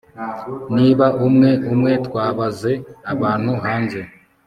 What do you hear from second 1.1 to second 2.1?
umwe umwe